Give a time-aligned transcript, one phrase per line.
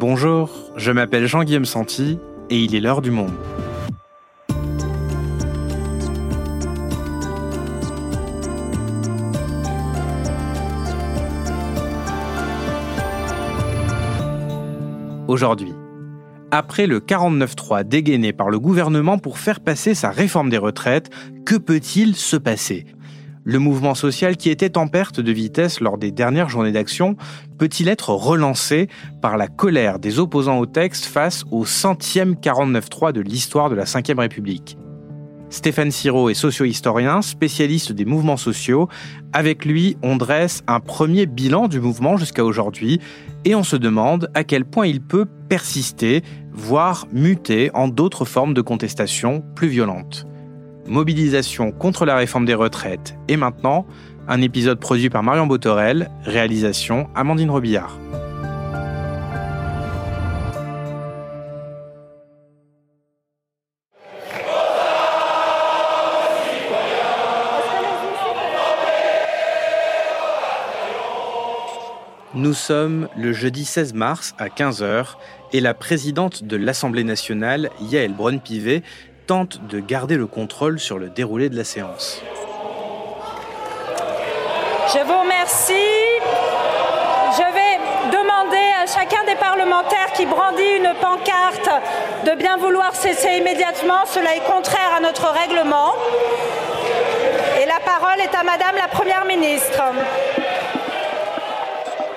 [0.00, 2.18] Bonjour, je m'appelle Jean-Guillaume Santi
[2.48, 3.34] et il est l'heure du monde.
[15.28, 15.74] Aujourd'hui,
[16.50, 21.10] après le 49-3 dégainé par le gouvernement pour faire passer sa réforme des retraites,
[21.44, 22.86] que peut-il se passer?
[23.44, 27.16] Le mouvement social qui était en perte de vitesse lors des dernières journées d'action
[27.58, 28.88] peut-il être relancé
[29.22, 33.84] par la colère des opposants au texte face au centième 49-3 de l'histoire de la
[33.84, 34.76] Ve République?
[35.48, 38.88] Stéphane Siro est socio-historien, spécialiste des mouvements sociaux.
[39.32, 43.00] Avec lui, on dresse un premier bilan du mouvement jusqu'à aujourd'hui
[43.44, 46.22] et on se demande à quel point il peut persister,
[46.52, 50.24] voire muter en d'autres formes de contestation plus violentes
[50.86, 53.86] mobilisation contre la réforme des retraites et maintenant,
[54.28, 57.98] un épisode produit par Marion Botorel, réalisation Amandine Robillard.
[72.32, 75.16] Nous sommes le jeudi 16 mars à 15h
[75.52, 78.82] et la présidente de l'Assemblée nationale, Yael Braun-Pivet,
[79.26, 82.20] tente de garder le contrôle sur le déroulé de la séance.
[84.92, 85.72] Je vous remercie.
[87.32, 91.70] Je vais demander à chacun des parlementaires qui brandit une pancarte
[92.26, 94.04] de bien vouloir cesser immédiatement.
[94.06, 95.94] Cela est contraire à notre règlement.
[97.62, 99.80] Et la parole est à Madame la Première ministre.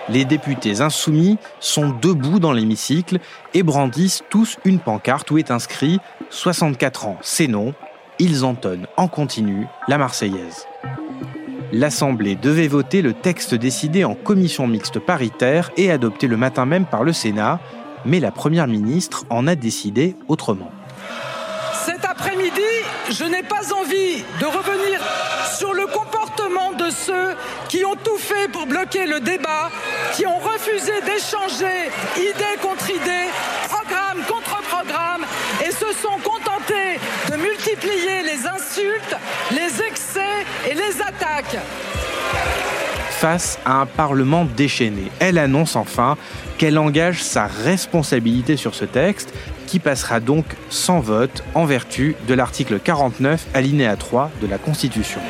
[0.10, 3.20] Les députés insoumis sont debout dans l'hémicycle
[3.54, 6.00] et brandissent tous une pancarte où est inscrit
[6.34, 7.76] 64 ans, c'est non.
[8.17, 10.66] Ils entonnent en continu la Marseillaise.
[11.72, 16.86] L'Assemblée devait voter le texte décidé en commission mixte paritaire et adopté le matin même
[16.86, 17.59] par le Sénat,
[18.06, 20.71] mais la Première ministre en a décidé autrement.
[21.86, 22.61] Cet après-midi,
[23.11, 25.02] je n'ai pas envie de revenir
[25.55, 27.36] sur le comportement de ceux
[27.70, 29.70] qui ont tout fait pour bloquer le débat,
[30.14, 33.30] qui ont refusé d'échanger idée contre idée,
[33.70, 35.26] programme contre programme,
[35.73, 37.00] se sont contentés
[37.32, 39.17] de multiplier les insultes,
[39.52, 41.58] les excès et les attaques.
[43.10, 46.17] Face à un Parlement déchaîné, elle annonce enfin
[46.58, 49.33] qu'elle engage sa responsabilité sur ce texte
[49.66, 55.22] qui passera donc sans vote en vertu de l'article 49 alinéa 3 de la Constitution.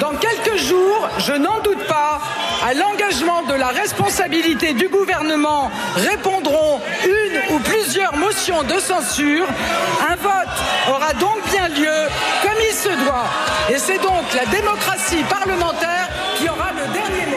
[0.00, 2.20] Dans quelques jours, je n'en doute pas,
[2.66, 6.77] à l'engagement de la responsabilité du gouvernement répondront
[7.88, 9.46] plusieurs motions de censure.
[10.10, 10.58] Un vote
[10.90, 12.08] aura donc bien lieu
[12.42, 13.24] comme il se doit.
[13.70, 17.36] Et c'est donc la démocratie parlementaire qui aura le dernier mot.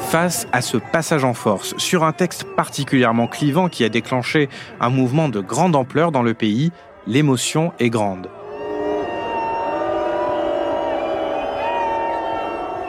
[0.00, 4.48] Face à ce passage en force sur un texte particulièrement clivant qui a déclenché
[4.80, 6.72] un mouvement de grande ampleur dans le pays,
[7.06, 8.28] l'émotion est grande.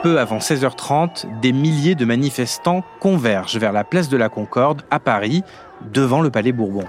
[0.02, 4.98] Peu avant 16h30, des milliers de manifestants convergent vers la place de la Concorde à
[4.98, 5.44] Paris,
[5.92, 6.82] devant le Palais Bourbon.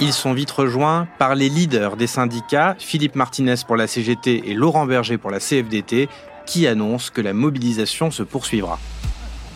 [0.00, 4.54] Ils sont vite rejoints par les leaders des syndicats, Philippe Martinez pour la CGT et
[4.54, 6.08] Laurent Berger pour la CFDT,
[6.44, 8.80] qui annonce que la mobilisation se poursuivra.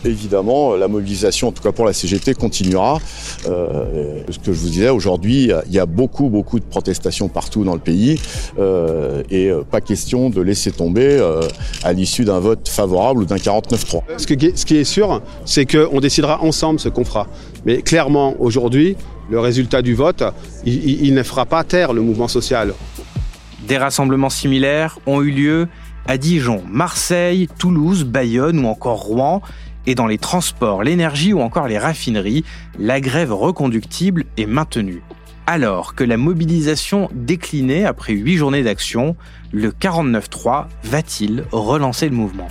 [0.05, 2.99] Évidemment, la mobilisation, en tout cas pour la CGT, continuera.
[3.47, 7.63] Euh, ce que je vous disais, aujourd'hui, il y a beaucoup, beaucoup de protestations partout
[7.63, 8.19] dans le pays
[8.59, 11.41] euh, et euh, pas question de laisser tomber euh,
[11.83, 14.01] à l'issue d'un vote favorable ou d'un 49-3.
[14.17, 14.25] Ce,
[14.55, 17.27] ce, qui est sûr, c'est qu'on décidera ensemble ce qu'on fera.
[17.65, 18.95] Mais clairement, aujourd'hui,
[19.29, 20.23] le résultat du vote,
[20.65, 22.73] il, il ne fera pas taire le mouvement social.
[23.67, 25.67] Des rassemblements similaires ont eu lieu
[26.07, 29.41] à Dijon, Marseille, Toulouse, Bayonne ou encore Rouen.
[29.89, 32.43] Et dans les transports, l'énergie ou encore les raffineries,
[32.77, 35.01] la grève reconductible est maintenue.
[35.45, 39.15] Alors que la mobilisation déclinait après huit journées d'action,
[39.53, 42.49] le 49-3 va-t-il relancer le mouvement?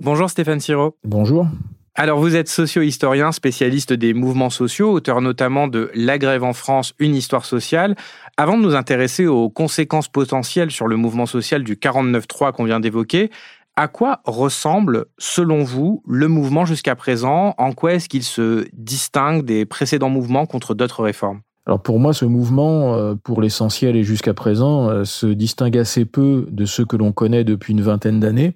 [0.00, 0.96] Bonjour Stéphane Siro.
[1.04, 1.46] Bonjour.
[2.02, 6.94] Alors vous êtes socio-historien, spécialiste des mouvements sociaux, auteur notamment de La grève en France,
[6.98, 7.94] une histoire sociale.
[8.38, 12.80] Avant de nous intéresser aux conséquences potentielles sur le mouvement social du 49-3 qu'on vient
[12.80, 13.30] d'évoquer,
[13.76, 17.54] à quoi ressemble, selon vous, le mouvement jusqu'à présent?
[17.58, 21.42] En quoi est-ce qu'il se distingue des précédents mouvements contre d'autres réformes?
[21.70, 26.04] Alors pour moi, ce mouvement, euh, pour l'essentiel et jusqu'à présent, euh, se distingue assez
[26.04, 28.54] peu de ceux que l'on connaît depuis une vingtaine d'années,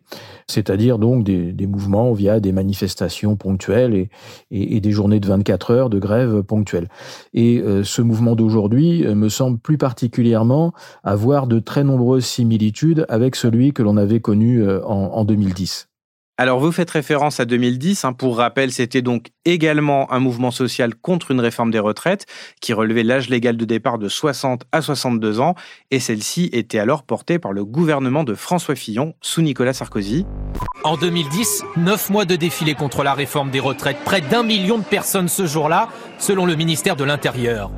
[0.49, 4.08] c'est-à-dire donc des, mouvements via des manifestations ponctuelles
[4.50, 6.88] et, des journées de 24 heures de grève ponctuelles.
[7.34, 10.72] Et euh, ce mouvement d'aujourd'hui me semble plus particulièrement
[11.05, 15.87] avoir de très nombreuses similitudes avec celui que l'on avait connu en, en 2010.
[16.36, 20.92] Alors vous faites référence à 2010, hein, pour rappel c'était donc également un mouvement social
[20.96, 22.26] contre une réforme des retraites
[22.60, 25.54] qui relevait l'âge légal de départ de 60 à 62 ans
[25.92, 30.26] et celle-ci était alors portée par le gouvernement de François Fillon sous Nicolas Sarkozy.
[30.82, 34.84] En 2010, neuf mois de défilé contre la réforme des retraites, près d'un million de
[34.84, 35.88] personnes ce jour-là,
[36.19, 37.70] selon le ministère de l'Intérieur.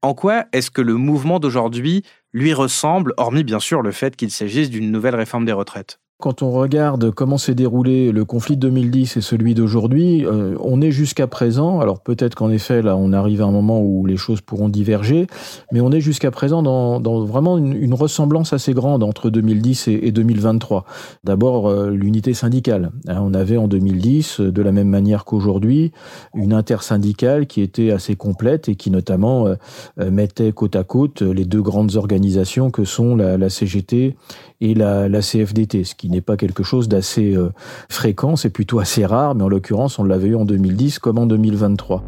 [0.00, 4.30] En quoi est-ce que le mouvement d'aujourd'hui lui ressemble, hormis bien sûr le fait qu'il
[4.30, 6.00] s'agisse d'une nouvelle réforme des retraites?
[6.20, 10.80] Quand on regarde comment s'est déroulé le conflit de 2010 et celui d'aujourd'hui, euh, on
[10.80, 14.16] est jusqu'à présent, alors peut-être qu'en effet là on arrive à un moment où les
[14.16, 15.28] choses pourront diverger,
[15.70, 20.12] mais on est jusqu'à présent dans, vraiment une, ressemblance assez grande entre 2010 et, et
[20.12, 20.84] 2023.
[21.22, 22.90] D'abord euh, l'unité syndicale.
[23.06, 25.92] Hein, on avait en 2010, de la même manière qu'aujourd'hui,
[26.34, 31.44] une intersyndicale qui était assez complète et qui notamment euh, mettait côte à côte les
[31.44, 34.16] deux grandes organisations que sont la, CGT
[34.60, 37.52] et la, CFDT, n'est pas quelque chose d'assez euh,
[37.88, 41.26] fréquent, c'est plutôt assez rare, mais en l'occurrence, on l'avait eu en 2010 comme en
[41.26, 42.02] 2023.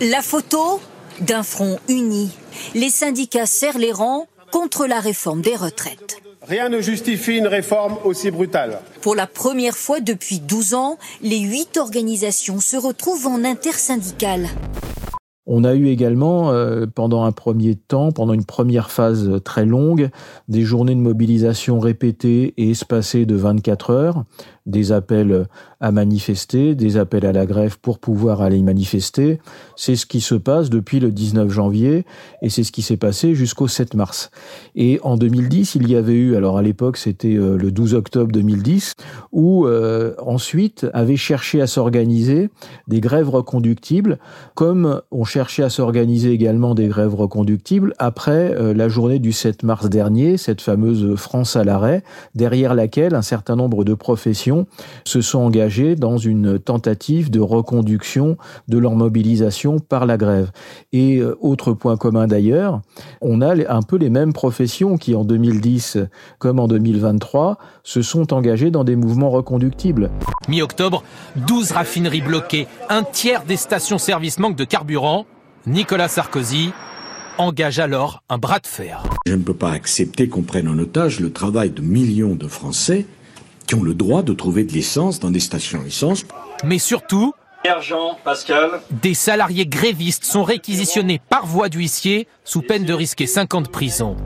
[0.00, 0.80] La photo
[1.20, 2.30] d'un front uni.
[2.74, 6.16] Les syndicats serrent les rangs contre la réforme des retraites.
[6.42, 8.80] Rien ne justifie une réforme aussi brutale.
[9.02, 14.48] Pour la première fois depuis 12 ans, les huit organisations se retrouvent en intersyndicale.
[15.52, 20.10] On a eu également, euh, pendant un premier temps, pendant une première phase très longue,
[20.46, 24.24] des journées de mobilisation répétées et espacées de 24 heures,
[24.70, 25.46] des appels
[25.80, 29.40] à manifester, des appels à la grève pour pouvoir aller manifester.
[29.76, 32.04] C'est ce qui se passe depuis le 19 janvier
[32.42, 34.30] et c'est ce qui s'est passé jusqu'au 7 mars.
[34.76, 38.30] Et en 2010, il y avait eu, alors à l'époque c'était euh, le 12 octobre
[38.32, 38.92] 2010,
[39.32, 42.50] où euh, ensuite avait cherché à s'organiser
[42.86, 44.18] des grèves reconductibles,
[44.54, 49.62] comme on cherchait à s'organiser également des grèves reconductibles après euh, la journée du 7
[49.62, 52.02] mars dernier, cette fameuse France à l'arrêt,
[52.34, 54.59] derrière laquelle un certain nombre de professions
[55.04, 58.36] se sont engagées dans une tentative de reconduction
[58.68, 60.50] de leur mobilisation par la grève.
[60.92, 62.80] Et euh, autre point commun d'ailleurs,
[63.20, 65.98] on a un peu les mêmes professions qui en 2010
[66.38, 70.10] comme en 2023 se sont engagées dans des mouvements reconductibles.
[70.48, 71.02] Mi-octobre,
[71.36, 75.26] 12 raffineries bloquées, un tiers des stations-service manque de carburant.
[75.66, 76.72] Nicolas Sarkozy
[77.38, 79.02] engage alors un bras de fer.
[79.26, 83.06] Je ne peux pas accepter qu'on prenne en otage le travail de millions de Français
[83.70, 86.24] qui ont le droit de trouver de l'essence dans des stations essence.
[86.64, 87.34] Mais surtout,
[87.80, 88.80] Jean, Pascal.
[88.90, 93.68] des salariés grévistes sont réquisitionnés par voie d'huissier sous peine de risquer 5 ans de
[93.68, 94.16] prison.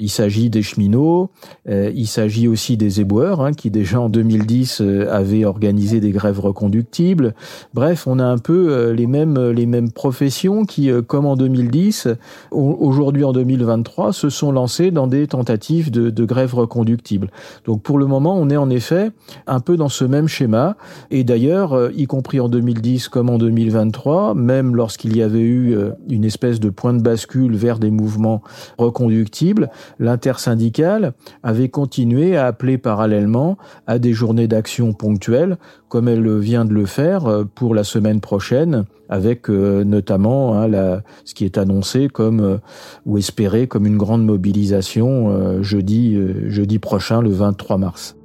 [0.00, 1.28] Il s'agit des cheminots,
[1.68, 6.12] euh, il s'agit aussi des éboueurs, hein, qui déjà en 2010 euh, avaient organisé des
[6.12, 7.34] grèves reconductibles.
[7.74, 12.10] Bref, on a un peu euh, les mêmes les mêmes professions qui, comme en 2010,
[12.52, 17.32] aujourd'hui en 2023, se sont lancées dans des tentatives de, de grève reconductible.
[17.64, 19.10] Donc pour le moment, on est en effet
[19.48, 20.76] un peu dans ce même schéma.
[21.10, 25.76] Et d'ailleurs, y compris en 2010 comme en 2023, même lorsqu'il y avait eu
[26.08, 28.42] une espèce de point de bascule vers des mouvements
[28.78, 31.12] reconductibles, l'intersyndicale
[31.42, 33.56] avait continué à appeler parallèlement
[33.86, 38.20] à des journées d'action ponctuelles, comme elle vient de le faire euh, pour la semaine
[38.20, 42.58] prochaine, avec euh, notamment hein, ce qui est annoncé comme euh,
[43.06, 48.17] ou espéré comme une grande mobilisation jeudi, jeudi prochain, le 23 mars.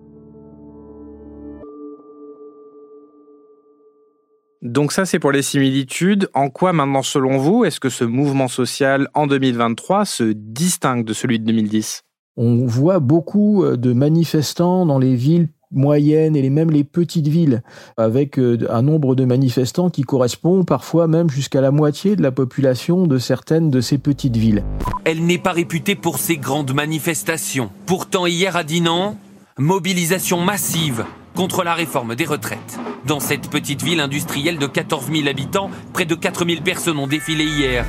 [4.64, 6.30] Donc ça, c'est pour les similitudes.
[6.34, 11.14] En quoi maintenant, selon vous, est-ce que ce mouvement social en 2023 se distingue de
[11.14, 12.04] celui de 2010
[12.38, 17.64] On voit beaucoup de manifestants dans les villes moyennes et les, même les petites villes,
[17.98, 22.32] avec euh, un nombre de manifestants qui correspond parfois même jusqu'à la moitié de la
[22.32, 24.64] population de certaines de ces petites villes.
[25.04, 27.70] Elle n'est pas réputée pour ses grandes manifestations.
[27.86, 29.18] Pourtant, hier à Dinan,
[29.58, 31.04] mobilisation massive
[31.36, 32.80] contre la réforme des retraites.
[33.06, 37.08] Dans cette petite ville industrielle de 14 000 habitants, près de 4 000 personnes ont
[37.08, 37.86] défilé hier.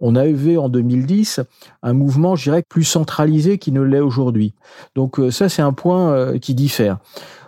[0.00, 1.40] On a eu en 2010
[1.82, 4.54] un mouvement, je dirais, plus centralisé qui ne l'est aujourd'hui.
[4.94, 6.98] Donc ça, c'est un point qui diffère.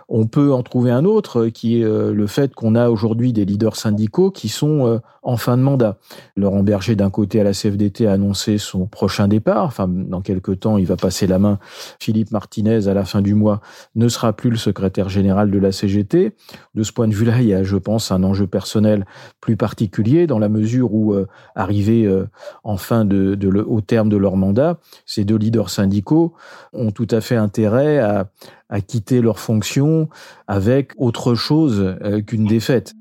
[0.09, 3.75] On peut en trouver un autre qui est le fait qu'on a aujourd'hui des leaders
[3.75, 5.97] syndicaux qui sont en fin de mandat.
[6.35, 9.65] Laurent Berger, d'un côté, à la CFDT, a annoncé son prochain départ.
[9.65, 11.59] Enfin, dans quelques temps, il va passer la main.
[11.99, 13.61] Philippe Martinez, à la fin du mois,
[13.95, 16.33] ne sera plus le secrétaire général de la CGT.
[16.75, 19.05] De ce point de vue-là, il y a, je pense, un enjeu personnel
[19.39, 22.27] plus particulier dans la mesure où, euh, arrivé euh,
[22.63, 26.33] en fin de au terme de leur mandat, ces deux leaders syndicaux
[26.73, 28.27] ont tout à fait intérêt à,
[28.73, 30.09] à quitter leurs fonctions
[30.47, 32.95] avec autre chose euh, qu'une défaite.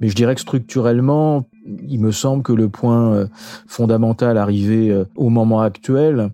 [0.00, 1.46] Mais je dirais que structurellement,
[1.86, 3.26] il me semble que le point euh,
[3.66, 6.30] fondamental arrivé euh, au moment actuel,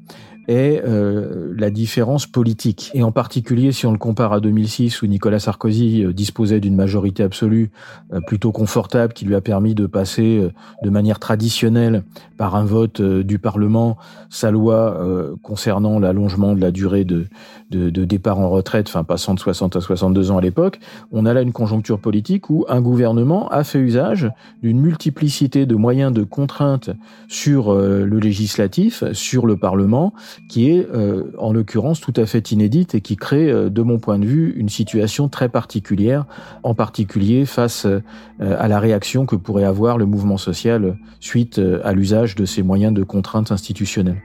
[0.49, 2.91] est euh, la différence politique.
[2.95, 6.76] Et en particulier, si on le compare à 2006, où Nicolas Sarkozy euh, disposait d'une
[6.76, 7.71] majorité absolue
[8.12, 10.49] euh, plutôt confortable, qui lui a permis de passer
[10.83, 12.05] de manière traditionnelle
[12.37, 13.97] par un vote du Parlement
[14.31, 15.00] sa loi
[15.43, 17.26] concernant l'allongement de la durée de,
[17.71, 20.81] de, de, départ en retraite, enfin passant de 60 à 62 ans à l'époque,
[21.12, 24.31] on a là une conjoncture politique où un gouvernement a fait usage
[24.62, 26.91] d'une multiplicité de moyens de contrainte
[27.29, 30.12] sur le législatif, sur le Parlement,
[30.49, 33.99] qui est euh, en l'occurrence tout à fait inédite et qui crée, euh, de mon
[33.99, 36.26] point de vue, une situation très particulière,
[36.62, 38.00] en particulier face euh,
[38.40, 42.93] à la réaction que pourrait avoir le mouvement social suite à l'usage de ces moyens
[42.93, 44.23] de contrainte institutionnelle.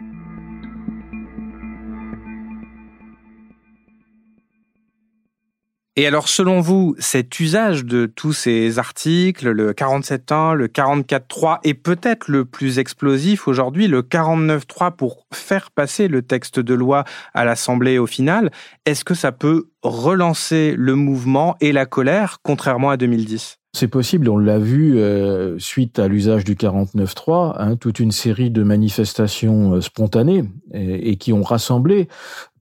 [6.01, 11.75] Et alors, selon vous, cet usage de tous ces articles, le 47.1, le 44.3 et
[11.75, 17.03] peut-être le plus explosif aujourd'hui, le 49.3 pour faire passer le texte de loi
[17.35, 18.49] à l'Assemblée au final,
[18.87, 24.27] est-ce que ça peut relancer le mouvement et la colère, contrairement à 2010 c'est possible,
[24.27, 29.75] on l'a vu euh, suite à l'usage du 49.3, hein, toute une série de manifestations
[29.75, 30.43] euh, spontanées
[30.73, 32.09] et, qui ont rassemblé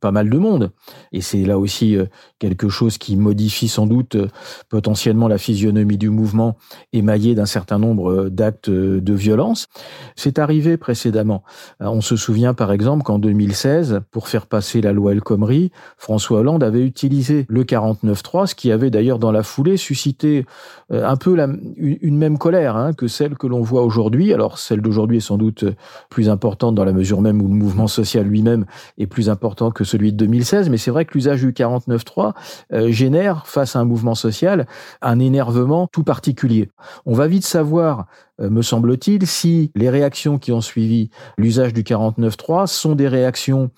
[0.01, 0.73] pas mal de monde.
[1.13, 2.07] Et c'est là aussi euh,
[2.39, 4.29] quelque chose qui modifie sans doute euh,
[4.69, 6.57] potentiellement la physionomie du mouvement
[6.93, 9.69] émaillé d'un certain nombre euh, d'actes de violence.
[10.17, 11.43] C'est arrivé précédemment.
[11.81, 16.41] On se souvient par exemple qu'en 2016, pour faire passer la loi El Khomri, François
[16.41, 20.47] Hollande avait utilisé le 49.3, ce qui avait d'ailleurs dans la foulée suscité
[20.91, 21.37] un peu
[21.77, 24.33] une même colère hein, que celle que l'on voit aujourd'hui.
[24.33, 25.65] Alors celle d'aujourd'hui est sans doute
[26.09, 28.67] plus importante dans la mesure même où le mouvement social lui-même
[28.99, 32.33] est plus important que celui de 2016, mais c'est vrai que l'usage du 49.3
[32.73, 34.67] euh, génère, face à un mouvement social,
[35.03, 36.71] un énervement tout particulier.
[37.07, 38.07] On va vite savoir,
[38.41, 43.71] euh, me semble-t-il, si les réactions qui ont suivi l'usage du 49.3 sont des réactions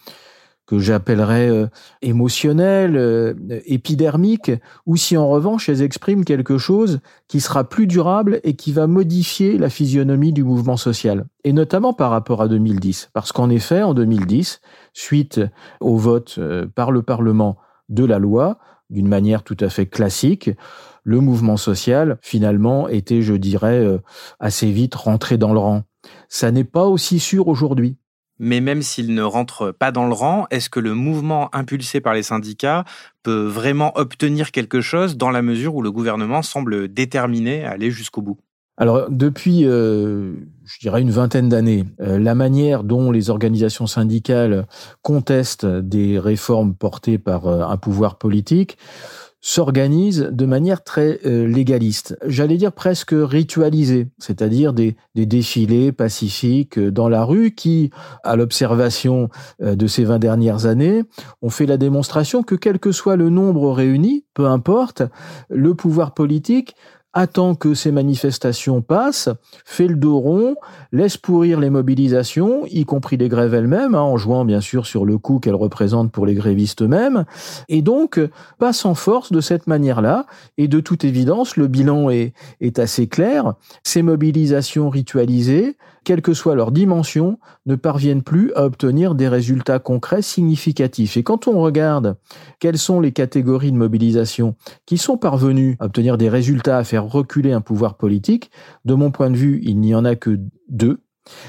[0.72, 1.66] que j'appellerais euh,
[2.00, 3.34] émotionnelles, euh,
[3.66, 4.52] épidermiques,
[4.86, 8.86] ou si en revanche elles expriment quelque chose qui sera plus durable et qui va
[8.86, 13.10] modifier la physionomie du mouvement social, et notamment par rapport à 2010.
[13.12, 14.62] Parce qu'en effet, en 2010,
[14.94, 15.42] suite
[15.82, 17.58] au vote euh, par le Parlement
[17.90, 18.56] de la loi,
[18.88, 20.52] d'une manière tout à fait classique,
[21.04, 24.00] le mouvement social, finalement, était, je dirais,
[24.40, 25.82] assez vite rentré dans le rang.
[26.30, 27.96] Ça n'est pas aussi sûr aujourd'hui
[28.42, 32.12] mais même s'il ne rentre pas dans le rang, est-ce que le mouvement impulsé par
[32.12, 32.84] les syndicats
[33.22, 37.92] peut vraiment obtenir quelque chose dans la mesure où le gouvernement semble déterminé à aller
[37.92, 38.38] jusqu'au bout?
[38.76, 40.34] Alors depuis, euh,
[40.64, 44.66] je dirais une vingtaine d'années, euh, la manière dont les organisations syndicales
[45.02, 48.76] contestent des réformes portées par euh, un pouvoir politique
[49.44, 56.78] s'organise de manière très euh, légaliste, j'allais dire presque ritualisée, c'est-à-dire des, des, défilés pacifiques
[56.78, 57.90] euh, dans la rue qui,
[58.22, 59.28] à l'observation
[59.60, 61.02] euh, de ces 20 dernières années,
[61.42, 65.02] ont fait la démonstration que quel que soit le nombre réuni, peu importe,
[65.50, 66.76] le pouvoir politique
[67.12, 69.28] attend que ces manifestations passent,
[69.64, 70.56] fait le dos rond,
[70.92, 75.04] laisse pourrir les mobilisations, y compris les grèves elles-mêmes, hein, en jouant bien sûr sur
[75.04, 77.24] le coût qu'elles représentent pour les grévistes eux-mêmes,
[77.68, 78.20] et donc
[78.58, 80.26] passe en force de cette manière-là,
[80.58, 86.34] et de toute évidence, le bilan est, est assez clair, ces mobilisations ritualisées, quelle que
[86.34, 91.16] soit leur dimension, ne parviennent plus à obtenir des résultats concrets significatifs.
[91.16, 92.16] Et quand on regarde
[92.58, 94.56] quelles sont les catégories de mobilisation
[94.86, 98.50] qui sont parvenues à obtenir des résultats, à faire reculer un pouvoir politique,
[98.84, 101.00] de mon point de vue, il n'y en a que deux.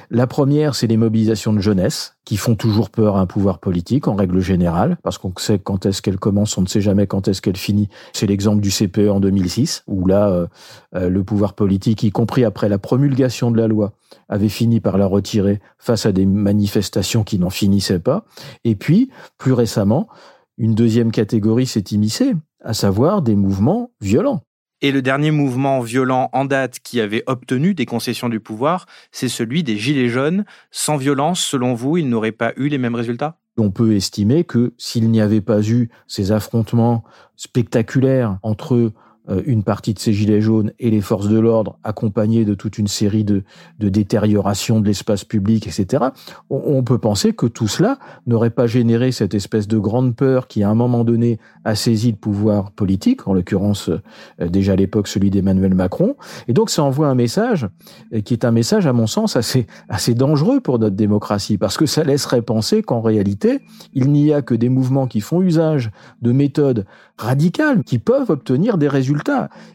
[0.09, 4.07] La première, c'est les mobilisations de jeunesse, qui font toujours peur à un pouvoir politique,
[4.07, 7.27] en règle générale, parce qu'on sait quand est-ce qu'elle commence, on ne sait jamais quand
[7.27, 7.89] est-ce qu'elle finit.
[8.13, 10.47] C'est l'exemple du CPE en 2006, où là, euh,
[10.95, 13.93] euh, le pouvoir politique, y compris après la promulgation de la loi,
[14.29, 18.25] avait fini par la retirer face à des manifestations qui n'en finissaient pas.
[18.63, 20.07] Et puis, plus récemment,
[20.57, 24.43] une deuxième catégorie s'est immiscée, à savoir des mouvements violents.
[24.85, 29.29] Et le dernier mouvement violent en date qui avait obtenu des concessions du pouvoir, c'est
[29.29, 30.43] celui des Gilets jaunes.
[30.71, 33.39] Sans violence, selon vous, il n'aurait pas eu les mêmes résultats?
[33.57, 37.05] On peut estimer que s'il n'y avait pas eu ces affrontements
[37.37, 38.91] spectaculaires entre
[39.45, 42.87] une partie de ces gilets jaunes et les forces de l'ordre, accompagnés de toute une
[42.87, 43.43] série de,
[43.79, 46.03] de détérioration de l'espace public, etc.,
[46.49, 50.63] on, peut penser que tout cela n'aurait pas généré cette espèce de grande peur qui,
[50.63, 55.07] à un moment donné, a saisi le pouvoir politique, en l'occurrence euh, déjà à l'époque
[55.07, 56.15] celui d'Emmanuel Macron.
[56.47, 57.67] Et donc ça envoie un message
[58.13, 61.77] euh, qui est un message, à mon sens, assez, assez dangereux pour notre démocratie, parce
[61.77, 63.61] que ça laisserait penser qu'en réalité,
[63.93, 66.85] il n'y a que des mouvements qui font usage de méthodes
[67.17, 69.12] radicales qui peuvent obtenir des résultats.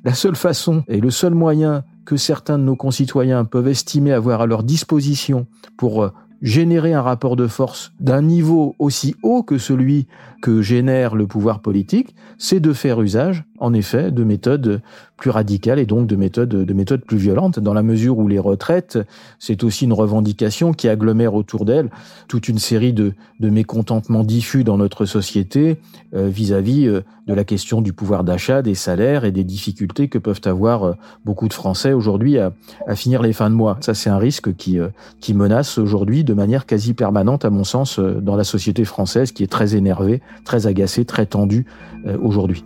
[0.04, 4.40] La seule façon et le seul moyen que certains de nos concitoyens peuvent estimer avoir
[4.40, 9.58] à leur disposition pour euh, générer un rapport de force d'un niveau aussi haut que
[9.58, 10.06] celui
[10.40, 14.80] que génère le pouvoir politique, c'est de faire usage, en effet, de méthodes
[15.16, 18.38] plus radicales et donc de méthodes, de méthodes plus violentes, dans la mesure où les
[18.38, 18.98] retraites,
[19.38, 21.90] c'est aussi une revendication qui agglomère autour d'elle
[22.28, 25.78] toute une série de, de mécontentements diffus dans notre société
[26.14, 30.18] euh, vis-à-vis -vis, de la question du pouvoir d'achat, des salaires et des difficultés que
[30.18, 30.92] peuvent avoir euh,
[31.24, 32.52] beaucoup de Français aujourd'hui à,
[32.86, 33.76] à, finir les fins de mois.
[33.80, 34.88] Ça, c'est un risque qui, euh,
[35.20, 39.42] qui menace aujourd'hui de manière quasi permanente, à mon sens, dans la société française qui
[39.42, 41.66] est très énervée très agacé, très tendu
[42.06, 42.64] euh, aujourd'hui.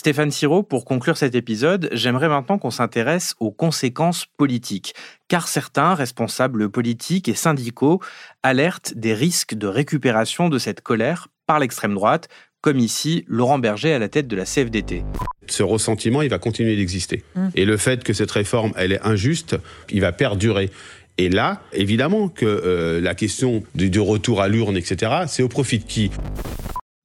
[0.00, 4.94] Stéphane Siro, pour conclure cet épisode, j'aimerais maintenant qu'on s'intéresse aux conséquences politiques,
[5.28, 8.00] car certains responsables politiques et syndicaux
[8.42, 12.30] alertent des risques de récupération de cette colère par l'extrême droite,
[12.62, 15.04] comme ici Laurent Berger à la tête de la CFDT.
[15.48, 17.22] Ce ressentiment, il va continuer d'exister.
[17.34, 17.48] Mmh.
[17.54, 19.58] Et le fait que cette réforme, elle est injuste,
[19.90, 20.70] il va perdurer.
[21.18, 25.48] Et là, évidemment que euh, la question du, du retour à l'urne, etc., c'est au
[25.48, 26.10] profit de qui?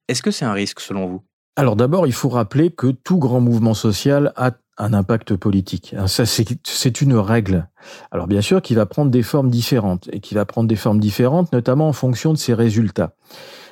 [0.08, 1.22] Est-ce que c'est un risque selon vous?
[1.58, 5.94] Alors d'abord, il faut rappeler que tout grand mouvement social a un impact politique.
[5.96, 7.70] Hein, ça, c'est une règle.
[8.10, 11.00] Alors bien sûr, qui va prendre des formes différentes et qui va prendre des formes
[11.00, 13.14] différentes, notamment en fonction de ses résultats.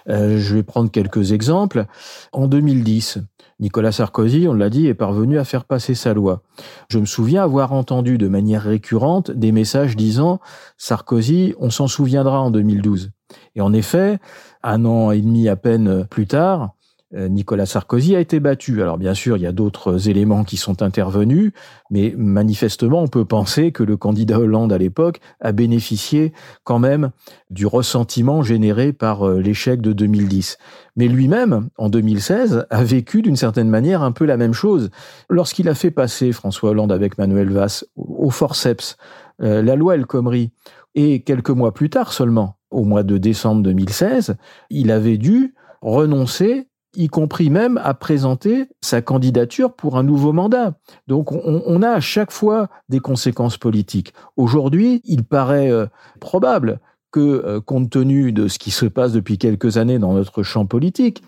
[0.09, 1.85] Euh, je vais prendre quelques exemples.
[2.33, 3.19] En 2010,
[3.61, 6.43] Nicolas Sarkozy, on l'a dit, est parvenu à faire passer sa loi.
[6.89, 10.41] Je me souviens avoir entendu de manière récurrente des messages disant
[10.79, 13.11] Sarkozy, on s'en souviendra en 2012.
[13.57, 14.19] Et en effet,
[14.63, 16.74] un an et demi à peine plus tard,
[17.15, 18.83] Nicolas Sarkozy a été battu.
[18.83, 21.53] Alors bien sûr, il y a d'autres éléments qui sont intervenus,
[21.91, 26.33] mais manifestement, on peut penser que le candidat Hollande à l'époque a bénéficié
[26.65, 27.11] quand même
[27.51, 30.59] du ressentiment généré par euh, l'échec de 2010.
[30.97, 34.91] Mais lui-même, en 2016, a vécu d'une certaine manière un peu la même chose.
[35.29, 38.97] Lorsqu'il a fait passer François Hollande avec Manuel Valls au forceps
[39.43, 40.51] euh, la loi El Khomri,
[40.95, 44.37] et quelques mois plus tard seulement, au mois de décembre 2016,
[44.71, 50.75] il avait dû renoncer y compris même à présenter sa candidature pour un nouveau mandat.
[51.07, 54.15] Donc on, a à chaque fois des conséquences politiques.
[54.37, 55.87] Aujourd'hui, il paraît euh,
[56.21, 56.81] probable
[57.11, 60.67] que, euh, compte tenu de ce qui se passe depuis quelques années dans notre champ
[60.67, 61.23] politique,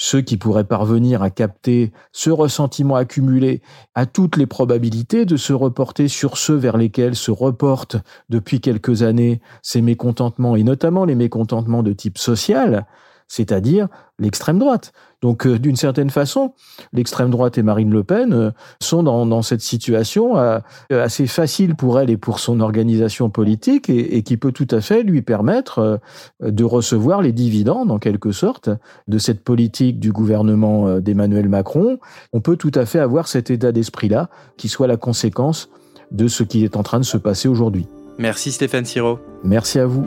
[0.00, 3.60] ceux qui pourraient parvenir à capter ce ressentiment accumulé
[3.96, 7.96] a toutes les probabilités de se reporter sur ceux vers lesquels se reportent
[8.28, 12.86] depuis quelques années ces mécontentements, et notamment les mécontentements de type social,
[13.28, 13.88] c'est-à-dire
[14.18, 14.92] l'extrême droite.
[15.20, 16.54] Donc, euh, d'une certaine façon,
[16.92, 20.58] l'extrême droite et Marine Le Pen euh, sont dans, cette situation euh,
[20.90, 25.02] assez facile pour elle et pour son organisation politique et, qui peut tout à fait
[25.02, 26.00] lui permettre
[26.40, 28.70] de recevoir les dividendes, en quelque sorte,
[29.06, 31.98] de cette politique du gouvernement d'Emmanuel Macron.
[32.32, 35.68] On peut tout à fait avoir cet état d'esprit-là qui soit la conséquence
[36.10, 37.86] de ce qui est en train de se passer aujourd'hui.
[38.18, 39.18] Merci Stéphane Siro.
[39.44, 40.06] Merci à vous.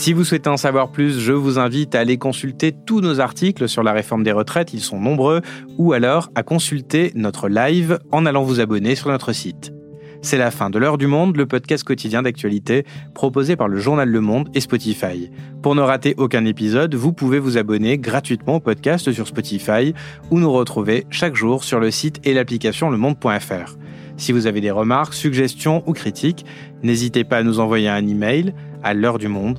[0.00, 3.68] Si vous souhaitez en savoir plus, je vous invite à aller consulter tous nos articles
[3.68, 5.42] sur la réforme des retraites, ils sont nombreux,
[5.76, 9.74] ou alors à consulter notre live en allant vous abonner sur notre site.
[10.22, 14.08] C'est la fin de l'heure du monde, le podcast quotidien d'actualité proposé par le journal
[14.08, 15.30] Le Monde et Spotify.
[15.60, 19.92] Pour ne rater aucun épisode, vous pouvez vous abonner gratuitement au podcast sur Spotify
[20.30, 23.76] ou nous retrouver chaque jour sur le site et l'application lemonde.fr.
[24.16, 26.46] Si vous avez des remarques, suggestions ou critiques,
[26.82, 29.58] n'hésitez pas à nous envoyer un email à l'heure du monde